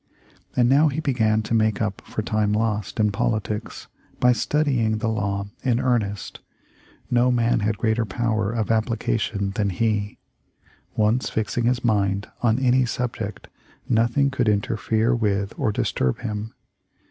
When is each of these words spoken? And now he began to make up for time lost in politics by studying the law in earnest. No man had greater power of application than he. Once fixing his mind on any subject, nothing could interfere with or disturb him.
And 0.55 0.67
now 0.67 0.87
he 0.87 0.99
began 0.99 1.43
to 1.43 1.53
make 1.53 1.79
up 1.79 2.01
for 2.03 2.23
time 2.23 2.53
lost 2.53 2.99
in 2.99 3.11
politics 3.11 3.85
by 4.19 4.31
studying 4.31 4.97
the 4.97 5.07
law 5.07 5.45
in 5.61 5.79
earnest. 5.79 6.39
No 7.11 7.31
man 7.31 7.59
had 7.59 7.77
greater 7.77 8.03
power 8.03 8.51
of 8.51 8.71
application 8.71 9.51
than 9.51 9.69
he. 9.69 10.17
Once 10.95 11.29
fixing 11.29 11.65
his 11.65 11.85
mind 11.85 12.27
on 12.41 12.57
any 12.57 12.83
subject, 12.83 13.47
nothing 13.87 14.31
could 14.31 14.49
interfere 14.49 15.13
with 15.13 15.53
or 15.55 15.71
disturb 15.71 16.21
him. 16.21 16.55